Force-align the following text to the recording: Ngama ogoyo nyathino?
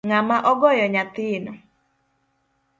Ngama 0.07 0.35
ogoyo 0.51 0.85
nyathino? 0.93 1.53